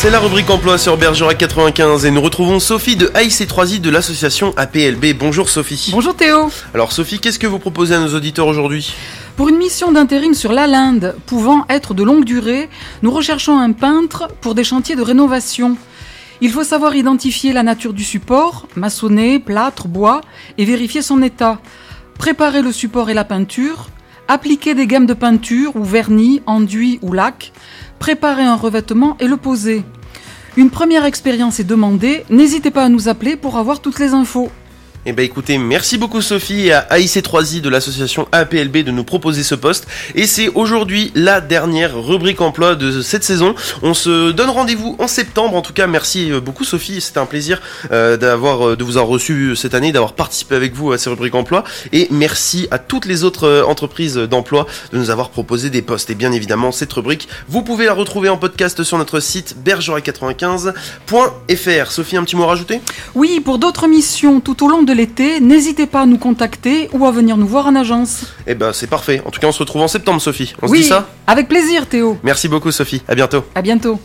C'est 0.00 0.08
la 0.08 0.18
rubrique 0.18 0.48
emploi 0.48 0.78
sur 0.78 0.96
Bergerac 0.96 1.36
95 1.36 2.06
et 2.06 2.10
nous 2.10 2.22
retrouvons 2.22 2.58
Sophie 2.58 2.96
de 2.96 3.08
AIC3I 3.08 3.82
de 3.82 3.90
l'association 3.90 4.54
APLB. 4.56 5.12
Bonjour 5.14 5.50
Sophie. 5.50 5.90
Bonjour 5.92 6.16
Théo. 6.16 6.50
Alors 6.72 6.92
Sophie, 6.92 7.18
qu'est-ce 7.18 7.38
que 7.38 7.46
vous 7.46 7.58
proposez 7.58 7.94
à 7.94 8.00
nos 8.00 8.14
auditeurs 8.14 8.46
aujourd'hui? 8.46 8.94
Pour 9.36 9.50
une 9.50 9.58
mission 9.58 9.92
d'intérim 9.92 10.32
sur 10.32 10.54
la 10.54 10.66
Linde, 10.66 11.16
pouvant 11.26 11.66
être 11.68 11.92
de 11.92 12.02
longue 12.02 12.24
durée, 12.24 12.70
nous 13.02 13.10
recherchons 13.10 13.58
un 13.58 13.72
peintre 13.72 14.28
pour 14.40 14.54
des 14.54 14.64
chantiers 14.64 14.96
de 14.96 15.02
rénovation. 15.02 15.76
Il 16.40 16.50
faut 16.50 16.64
savoir 16.64 16.96
identifier 16.96 17.52
la 17.52 17.62
nature 17.62 17.92
du 17.92 18.02
support, 18.02 18.68
maçonner, 18.76 19.38
plâtre, 19.38 19.86
bois, 19.86 20.22
et 20.56 20.64
vérifier 20.64 21.02
son 21.02 21.20
état. 21.20 21.58
Préparer 22.18 22.62
le 22.62 22.72
support 22.72 23.10
et 23.10 23.14
la 23.14 23.24
peinture, 23.24 23.88
appliquer 24.30 24.74
des 24.74 24.86
gammes 24.86 25.06
de 25.06 25.12
peinture 25.14 25.74
ou 25.74 25.82
vernis, 25.82 26.40
enduit 26.46 27.00
ou 27.02 27.12
lac, 27.12 27.52
préparer 27.98 28.44
un 28.44 28.54
revêtement 28.54 29.16
et 29.18 29.26
le 29.26 29.36
poser. 29.36 29.82
Une 30.56 30.70
première 30.70 31.04
expérience 31.04 31.58
est 31.58 31.64
demandée, 31.64 32.24
n'hésitez 32.30 32.70
pas 32.70 32.84
à 32.84 32.88
nous 32.88 33.08
appeler 33.08 33.34
pour 33.34 33.56
avoir 33.56 33.80
toutes 33.80 33.98
les 33.98 34.14
infos. 34.14 34.48
Eh 35.06 35.14
ben 35.14 35.24
écoutez, 35.24 35.56
merci 35.56 35.96
beaucoup 35.96 36.20
Sophie 36.20 36.66
et 36.66 36.74
à 36.74 36.86
AIC3I 36.90 37.62
de 37.62 37.70
l'association 37.70 38.28
APLB 38.32 38.84
de 38.84 38.90
nous 38.90 39.02
proposer 39.02 39.42
ce 39.42 39.54
poste. 39.54 39.86
Et 40.14 40.26
c'est 40.26 40.48
aujourd'hui 40.48 41.10
la 41.14 41.40
dernière 41.40 41.98
rubrique 41.98 42.42
emploi 42.42 42.74
de 42.74 43.00
cette 43.00 43.24
saison. 43.24 43.54
On 43.80 43.94
se 43.94 44.30
donne 44.30 44.50
rendez-vous 44.50 44.96
en 44.98 45.08
septembre. 45.08 45.56
En 45.56 45.62
tout 45.62 45.72
cas, 45.72 45.86
merci 45.86 46.30
beaucoup 46.44 46.64
Sophie. 46.64 47.00
C'était 47.00 47.16
un 47.16 47.24
plaisir 47.24 47.62
euh, 47.92 48.18
d'avoir 48.18 48.68
euh, 48.68 48.76
de 48.76 48.84
vous 48.84 48.98
avoir 48.98 49.10
reçu 49.10 49.56
cette 49.56 49.72
année, 49.72 49.90
d'avoir 49.90 50.12
participé 50.12 50.54
avec 50.54 50.74
vous 50.74 50.92
à 50.92 50.98
ces 50.98 51.08
rubriques 51.08 51.34
emploi. 51.34 51.64
Et 51.92 52.06
merci 52.10 52.68
à 52.70 52.78
toutes 52.78 53.06
les 53.06 53.24
autres 53.24 53.44
euh, 53.44 53.64
entreprises 53.64 54.16
d'emploi 54.16 54.66
de 54.92 54.98
nous 54.98 55.08
avoir 55.08 55.30
proposé 55.30 55.70
des 55.70 55.80
postes. 55.80 56.10
Et 56.10 56.14
bien 56.14 56.30
évidemment, 56.30 56.72
cette 56.72 56.92
rubrique, 56.92 57.26
vous 57.48 57.62
pouvez 57.62 57.86
la 57.86 57.94
retrouver 57.94 58.28
en 58.28 58.36
podcast 58.36 58.82
sur 58.82 58.98
notre 58.98 59.20
site 59.20 59.56
bergerac95.fr. 59.64 61.90
Sophie, 61.90 62.18
un 62.18 62.24
petit 62.24 62.36
mot 62.36 62.44
à 62.44 62.48
rajouter? 62.48 62.82
Oui, 63.14 63.40
pour 63.40 63.56
d'autres 63.56 63.88
missions 63.88 64.40
tout 64.40 64.62
au 64.62 64.68
long 64.68 64.82
de 64.82 64.89
l'été, 64.92 65.40
n'hésitez 65.40 65.86
pas 65.86 66.02
à 66.02 66.06
nous 66.06 66.18
contacter 66.18 66.88
ou 66.92 67.06
à 67.06 67.10
venir 67.10 67.36
nous 67.36 67.46
voir 67.46 67.66
en 67.66 67.74
agence. 67.76 68.26
Eh 68.46 68.54
ben 68.54 68.72
c'est 68.72 68.86
parfait. 68.86 69.22
En 69.24 69.30
tout 69.30 69.40
cas, 69.40 69.48
on 69.48 69.52
se 69.52 69.58
retrouve 69.58 69.82
en 69.82 69.88
septembre, 69.88 70.20
Sophie. 70.20 70.54
On 70.62 70.68
se 70.68 70.74
dit 70.74 70.84
ça 70.84 71.08
avec 71.26 71.48
plaisir 71.48 71.86
Théo. 71.86 72.18
Merci 72.22 72.48
beaucoup, 72.48 72.70
Sophie. 72.70 73.02
À 73.08 73.14
bientôt. 73.14 73.44
À 73.54 73.62
bientôt. 73.62 73.98